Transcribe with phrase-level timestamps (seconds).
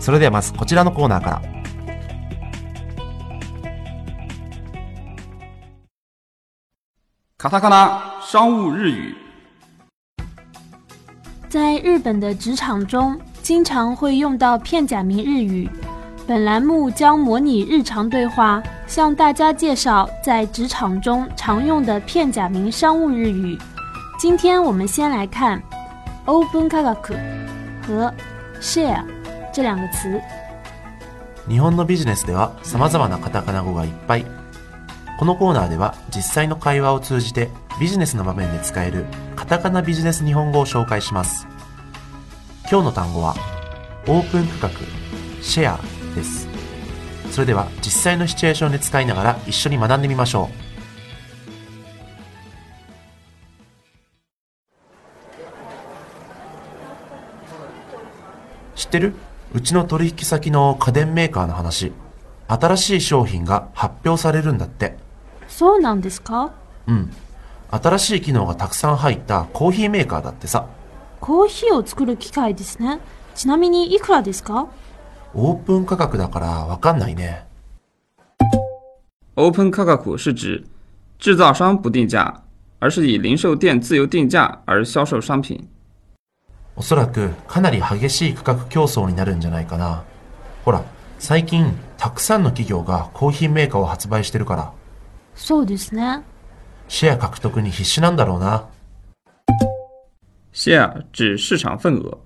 [0.00, 1.42] それではまずこちらのコーナーから。
[7.36, 9.14] 卡塔卡纳商务日语。
[11.48, 15.68] 在日本的职场中，经常会用到片假名日语。
[16.26, 23.58] 本栏目将模拟日常对话，向大家介绍在职场中常用的片假名商务日语。
[24.18, 25.62] 今天我们先来看
[26.24, 27.14] “open kagaku”
[27.86, 28.10] 和
[28.58, 29.04] “share”
[29.59, 30.21] 这两个词。
[31.49, 34.25] 日本のビジネスでは様々なカタカナ語がいっぱい。
[35.19, 39.03] このコーナーでは実際の会話を通じてビジネスの場面で使える
[39.35, 41.45] カタカナビジネス日本語を紹介します。
[42.71, 43.35] 今日の単語は
[44.07, 44.85] オープン価格、
[45.41, 45.79] シェア
[46.15, 46.47] です。
[47.29, 50.49] それでは実際のシチュエーションで使いながら一緒に学んでみましょ
[58.73, 58.77] う。
[58.77, 59.15] 知ってる
[59.51, 61.91] うちの取引先の家電メーカーの話。
[62.47, 64.97] 新しい商品が発表されるんだって。
[65.47, 66.51] そうなんですか？
[66.87, 67.11] うん。
[67.71, 70.67] 新しい機能がたくさん入ったコーヒーメーカーだってさ。
[71.19, 72.99] コーヒーを作る機械ですね。
[73.35, 74.67] ちなみにいくらですか？
[75.33, 77.45] オープン価格だからわかんないね。
[79.35, 80.65] Open 価格是指
[81.19, 82.43] 制造商不定价，
[82.79, 85.67] 而是以零售店自由定价而销售商品。
[86.75, 90.03] おそらくかなり激しい価格競争になるんじゃないかな。
[90.65, 90.83] ほら、
[91.19, 94.71] 最近たくさんの企業がコーヒーメーカーを発売してるから、
[95.35, 96.21] そうですね。
[96.87, 98.67] シェア獲得に必死なんだろうな。
[100.53, 102.17] Share 指市場份額。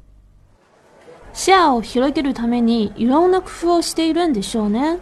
[1.34, 5.00] シェアを広げるためにいろんな工夫をしているんでしょうね。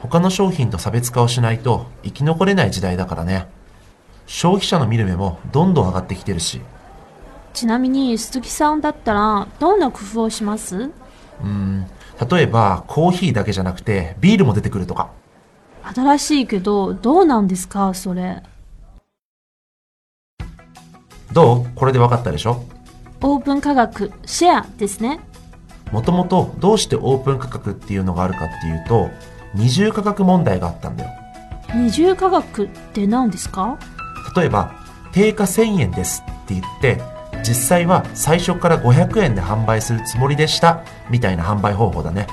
[0.00, 3.46] 他の商品と差別化をしないと生き残れない時代だからね。
[4.26, 6.60] 消費者の見る目もどんどん上がってきてるし、
[7.54, 10.90] ちなみに鈴木さんだったらどんな工夫をします？
[12.30, 15.10] 例えばコーヒーだけじゃなくてビールも出てくるとか。
[15.94, 17.94] 新しいけどどうなんですか？
[17.94, 18.42] それ。
[21.32, 21.66] どう？
[21.74, 22.64] これで分かったでしょ？
[23.20, 25.20] オープン価格、シェアですね。
[25.90, 29.10] もともとどうしてオープン価格っていうのがあるかっていうと、
[29.54, 31.10] 二重価格問題があったんだよ。
[31.74, 33.78] 二重価格って何ですか？
[34.36, 34.74] 例えば、
[35.12, 37.00] 定価1000円ですって言って、
[37.42, 42.26] 実際は最初から500円で販売するつもりでした、みたいな販売方法だね。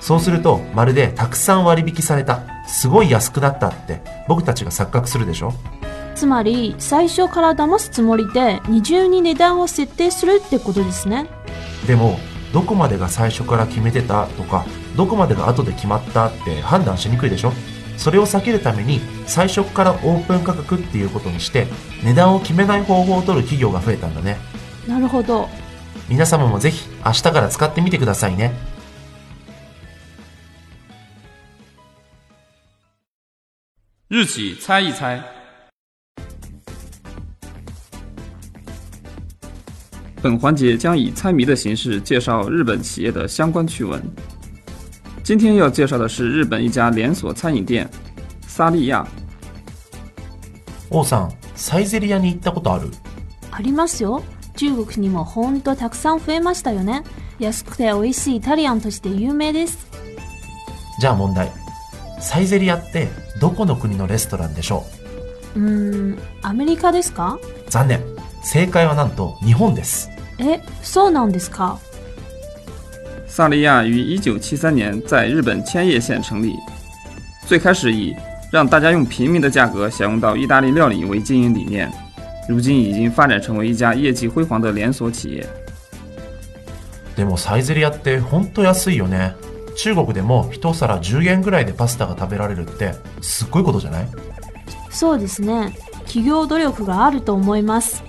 [0.00, 5.52] そうすると、まるでたくさん割引された、すごい安くなったって僕たちが錯覚するでしょ？
[6.14, 11.28] つまり最初から騙すつもりで二重に値段を設定するってことですね。
[11.86, 12.18] でも、
[12.52, 14.66] どこまでが最初から決めてたとか、
[14.96, 17.52] どこまでが後で決まったって判断しにくいでしょ？
[17.98, 21.66] それを避けるために最初からオープン価格っていうことにして
[22.04, 24.38] 値段を決めない方法を取る企業が増えたんだね。
[24.86, 25.48] なるほど。
[26.08, 28.52] 皆様もぜひ明日から使ってみてくださいね。
[34.08, 35.20] 日企猜一猜。
[40.22, 44.37] 本环节将以猜谜的形式介绍日本企业的相关趣闻。
[45.28, 47.86] 今天要介绍的是日本一家连锁餐饮店
[48.46, 49.06] 萨莉亚。
[50.88, 52.90] 王さん、サイゼリヤに行ったことある？
[53.50, 54.22] ありますよ。
[54.56, 57.02] 中国にもほんとたくさん増えましたよね。
[57.38, 59.86] 安くて美味しいイタリアンとして有名です。
[60.98, 61.52] じゃあ問題。
[62.22, 63.08] サイゼリヤって
[63.38, 64.86] どこの国のレストランでしょ
[65.54, 65.58] う？
[65.58, 65.62] ー
[66.14, 67.34] ん、アメリカですか？
[67.34, 68.02] う残念。
[68.42, 70.08] 正解はなんと日本です。
[70.38, 71.78] え、そうなんですか？
[73.38, 76.56] 萨莉亚于1973年在日本千叶县成立，
[77.46, 78.12] 最开始以
[78.50, 81.88] 让大家用平民的价格享用到意大利料理为经营理念，
[82.48, 85.46] 如今已经发展成为一家业绩辉煌的连锁企业。
[87.16, 89.36] でもサイゼリヤってほんと安いよね。
[89.76, 94.08] 中国でも一皿10元ぐらいでパスタが食べられるってすっごいことじゃない？
[94.90, 95.72] そうですね。
[96.06, 98.02] 企業努力があると思います。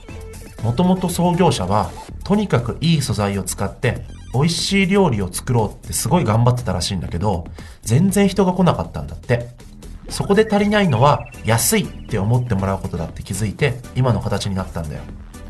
[0.63, 1.91] もともと創業者は
[2.23, 4.01] とにかくいい素材を使って
[4.33, 7.45] 美味しい料理を作ろうってすごい頑張ってたらしいんだけど
[7.81, 9.47] 全然人が来なかったんだって
[10.09, 15.01] そこで足りないのは安いって思ってもらうことだって気づいて今の形になったんだよ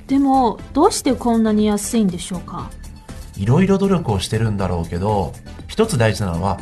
[0.07, 2.71] でも、どうしてこんなに安いんでしょうか？
[3.37, 5.33] いろいろ努力をしてるんだろうけど
[5.67, 6.59] 一つ大事なのは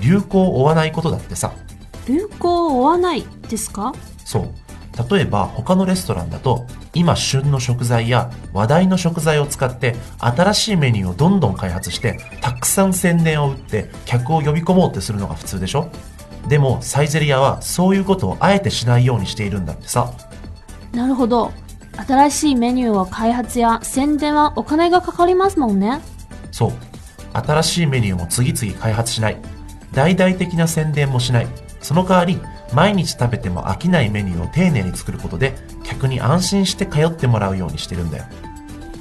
[0.00, 1.52] 流行を追わないことだってさ。
[2.06, 3.92] 流行を追わないですか？
[4.24, 4.54] そう。
[5.10, 15.90] 例えば他のレストランだと今旬の食材や話題の食材を使って新しいメニューをどんどん開発してたくさん宣伝を打って客を呼び込もうってするのが普通でしょ？
[16.48, 20.12] でもサイゼリヤはそういうことをあえてしないようにしているんだってさ。
[20.92, 21.52] なるほど。
[22.06, 26.00] 新しいメニューを開発や宣伝はお金がかかりますもんね。
[26.52, 26.72] そう。
[27.32, 29.38] 新しいメニューも次々開発しない。
[29.92, 31.48] 大々的な宣伝もしない。
[31.80, 32.38] その代わり
[32.72, 38.24] 毎日食べても飽きないメニューを丁寧に作ることで客に安心して通ってもらうようにしてるんだよ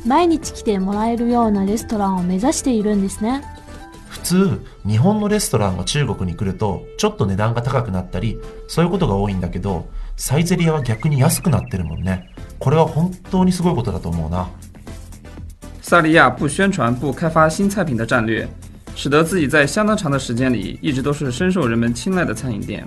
[0.05, 3.41] 毎日来てもらえるようなレストランを目指しているんですね。
[4.09, 8.37] 普通日本のレストランが中国に来るとちょっと値段が高くなったり
[8.67, 12.29] そういうことが多いんだけどサイゼリヤは逆に安くなってるもんね
[12.59, 14.47] これは本当にすごいことだと思うな
[15.81, 18.47] 萨利亚不宣传、不开发新菜品的战略，
[18.95, 22.85] 使得自己在相当长的时间里一直都是深受人们青睐的餐饮店。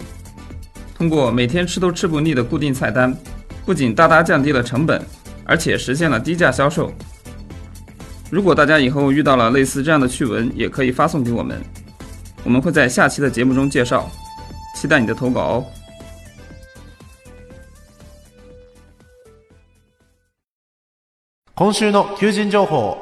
[0.97, 3.15] 通过每天吃都吃不腻的固定菜单，
[3.67, 5.01] 不仅大大降低了成本，
[5.45, 6.91] 而且实现了低价销售。
[8.31, 11.61] 如果大家以后遇到了类似这样的趣闻，也可以发送给我们，
[12.45, 14.11] 我们会在下期的节目中介绍。
[14.75, 15.65] 期待你的投稿哦。
[21.55, 22.97] 今週の求人情報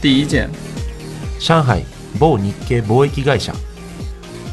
[0.00, 0.48] 第一件，
[1.38, 1.82] 上海
[2.18, 3.52] 某日系貿易会社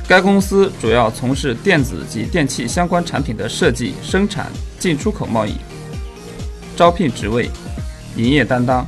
[0.09, 5.55] 该公司主要从事电子及电器相关产品的设计、生产、进出口贸易。
[6.77, 7.51] 招聘职位：
[8.17, 8.87] 营业担当。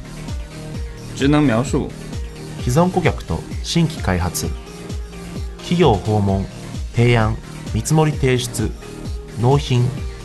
[1.14, 1.88] 职能描述：
[2.64, 4.46] 既存顧客と新規開発
[5.64, 6.44] 企業訪問
[6.94, 7.34] 提案
[7.74, 8.70] 見積もり提出
[9.40, 9.82] 納品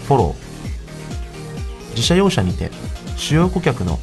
[0.08, 2.70] フォロー自社用車にて
[3.16, 4.00] 主要顧客の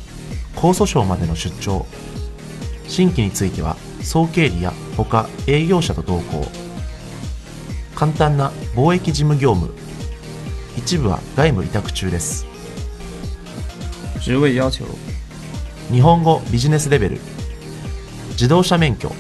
[0.57, 1.87] 江蘇省までの出張
[2.89, 6.47] 新規については総経理や他営業者と同行
[8.00, 9.74] 簡単な貿易事務業務。
[10.78, 12.46] 一部は外務委託中です。
[14.22, 14.86] 职位要求：
[15.92, 17.20] 日本語ビジネスレベル。
[18.30, 19.12] 自動車免許。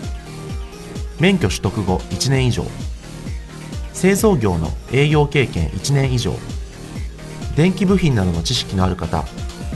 [1.20, 2.64] 免許取得後1年以上。
[3.92, 6.34] 製造業の営業経験1年以上。
[7.58, 9.26] 電気部品などの知識のある方。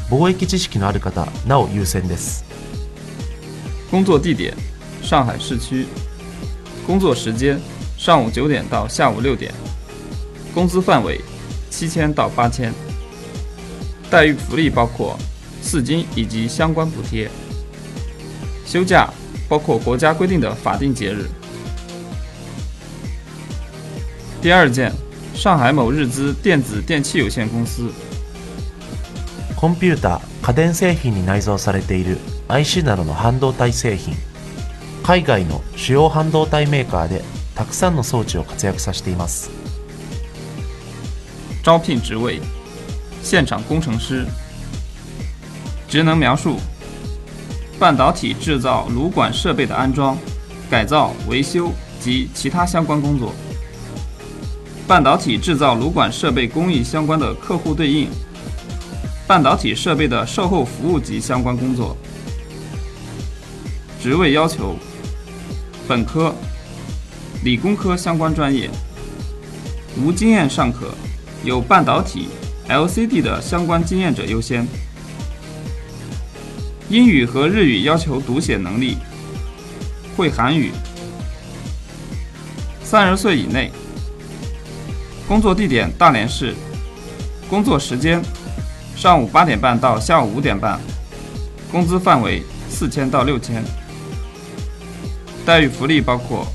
[0.09, 2.45] 貿易知識のある方なお優先です。
[3.91, 4.53] 工作地点：
[5.01, 5.87] 上海市区。
[6.87, 7.59] 工作时间：
[8.02, 9.52] 上午九点到下午六点。
[10.54, 11.20] 工资范围：
[11.70, 12.72] 七千到八千。
[14.10, 15.18] 待遇福利包括
[15.62, 17.30] 四金以及相关补贴。
[18.64, 19.08] 休假
[19.48, 21.28] 包括国家规定的法定节日。
[24.40, 24.92] 第二件，
[25.34, 27.90] 上海某日资电子电器有限公司。
[29.56, 34.14] コンピューター家電製品に内蔵されている IC などの半導体製品
[35.02, 37.24] 海外の主要半導体メーカーで
[37.62, 39.50] たくさんの装置を活躍させています
[41.62, 42.40] 招聘职位：
[43.22, 44.24] 现场工程师。
[45.86, 46.56] 职能描述：
[47.78, 50.16] 半导体制造炉管设备的安装、
[50.70, 53.34] 改造、维修及其他相关工作。
[54.86, 58.08] 半导体制造炉管设备工艺相关的客户对应。
[59.26, 61.94] 半导体设备的售后服务及相关工作。
[64.00, 64.76] 职位要求：
[65.86, 66.34] 本科、
[67.43, 68.69] 理工科相关专业，
[70.01, 70.93] 无经验尚可，
[71.43, 72.29] 有半导体、
[72.69, 74.65] LCD 的相关经验者优先。
[76.89, 78.97] 英语和日语要求读写能力，
[80.15, 80.71] 会韩语。
[82.81, 83.69] 三十岁以内。
[85.27, 86.53] 工作地点大连市。
[87.49, 88.21] 工作时间：
[88.95, 90.79] 上午八点半到下午五点半。
[91.69, 93.61] 工资范围：四千到六千。
[95.45, 96.47] 待遇福利包括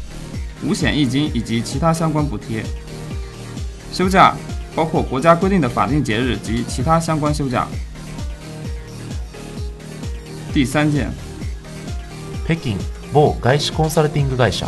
[0.64, 2.64] 五险一金以及其他相关补贴。
[3.92, 4.36] 休假
[4.76, 7.66] 包括国家规定的法定节日及其他相关休假。
[10.52, 11.10] 第三件，
[12.46, 12.76] 北京
[13.12, 14.66] 某外資コンサルティング会社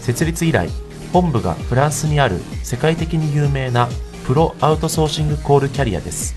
[0.00, 0.68] 設立以来
[1.12, 3.88] 本部がフランスにある世界的に有名な
[4.26, 6.34] プロアウトソーシングコールキャリアです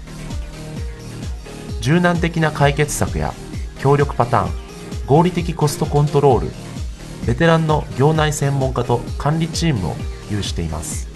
[1.81, 3.33] 柔軟的な解決策や
[3.79, 4.51] 協力パターン
[5.05, 6.51] 合理的コストコントロール
[7.25, 9.95] ベテランの業内専門家と管理チームを
[10.29, 11.07] 有しています。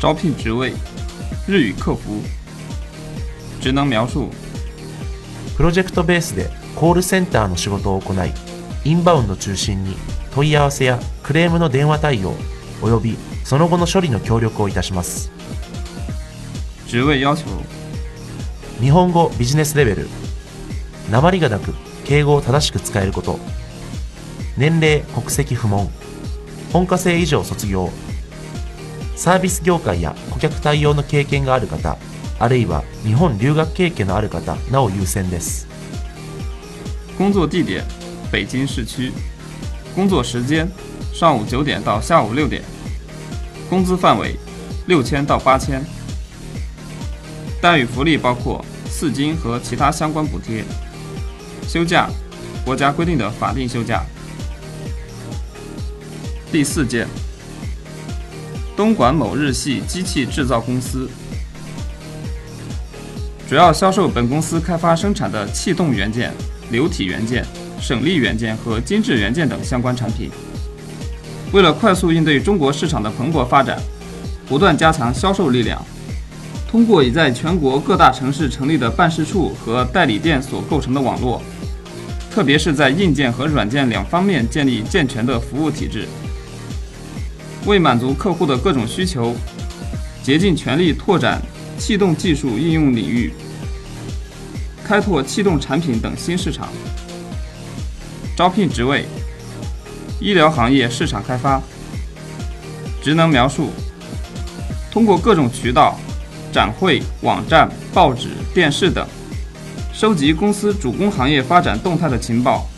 [0.00, 0.72] 招聘职位：
[1.46, 2.22] 日语客服。
[3.60, 4.30] 职能描述：
[5.56, 8.32] プロジェクトベースでコールセンターの仕事を行い
[8.84, 9.96] インバウンド中心に
[10.34, 12.34] 問い合わせやクレームの電話対応
[12.82, 15.32] およびその後の処理の協力をいたします。
[16.86, 17.44] 职位要求：
[18.80, 20.08] 日本語ビジネスレベル。
[21.10, 21.72] 鉛がなく
[22.04, 23.38] 敬語を正しく使えること
[24.56, 25.88] 年齢国籍不問。
[26.72, 27.90] 本科生以上卒業。
[29.14, 31.96] サービス業界や顧客対応の経験がある方
[32.38, 35.66] あるいは日本留学経験のある方なお優先です。
[37.16, 37.82] 工作地点
[38.30, 39.12] 北京市区，
[39.94, 40.70] 工作时间
[41.14, 42.62] 上午九点到下午六点，
[43.70, 44.36] 工资范围
[44.86, 45.82] 六千到八千，
[47.62, 50.62] 待遇福利包括四金和其他相关补贴，
[51.66, 52.10] 休假
[52.66, 54.04] 国家规定的法定休假。
[56.56, 57.06] 第四件，
[58.74, 61.06] 东莞某日系机器制造公司，
[63.46, 66.32] 主要销售本公司开发生产的气动元件。
[66.70, 67.44] 流体元件、
[67.78, 70.30] 省力元件和精致元件等相关产品。
[71.52, 73.78] 为了快速应对中国市场的蓬勃发展，
[74.48, 75.84] 不断加强销售力量，
[76.66, 81.42] 通过已在全国各大城市成立的办事处和代理店所构成的网络，
[82.30, 86.08] 特别是在硬件和软件两方面建立健全的服务体制，
[87.66, 89.34] 为满足客户的各种需求，
[90.22, 91.42] 竭尽全力拓展
[91.76, 93.32] 气动技术应用领域。
[94.84, 96.68] 开拓气动产品等新市场。
[98.36, 99.04] 招聘职位：
[100.20, 101.60] 医疗行业市场开发。
[103.02, 103.70] 职能描述：
[104.90, 105.98] 通过各种渠道、
[106.52, 109.04] 展会、网站、报纸、电视等，
[109.92, 112.68] 收集公司主攻行业发展动态的情报，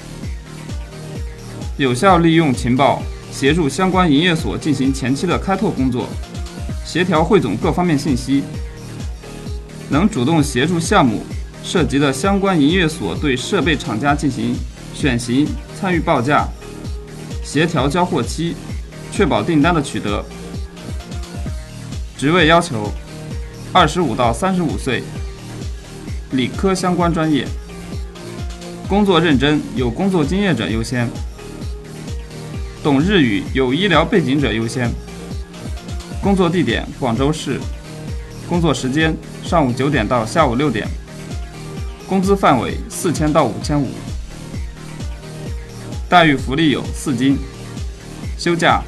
[1.76, 3.02] 有效利用情报，
[3.38, 6.08] 协助相关营业所进行前期的开拓工作，
[6.84, 8.42] 协调汇总各方面信息，
[9.88, 11.22] 能主动协助项目。
[11.62, 14.56] 涉及的相关营业所对设备厂家进行
[14.92, 15.46] 选型、
[15.78, 16.48] 参与报价、
[17.44, 18.56] 协调交货期，
[19.12, 20.24] 确保订单的取得。
[22.16, 22.90] 职位要求：
[23.72, 25.04] 二十五到三十五岁，
[26.32, 27.46] 理科相关专业，
[28.88, 31.08] 工作认真、有工作经验者优先，
[32.83, 34.91] 懂日语、有医疗背景者优先。
[36.21, 37.59] 工作地点：广州市，
[38.47, 40.87] 工作时间：上午九点到下午六点。
[42.07, 43.87] 工资范围四千到五千五，
[46.09, 47.37] 待遇福利有四金，
[48.37, 48.83] 休假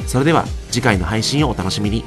[0.08, 2.04] それでは次回の配信をお楽しみに。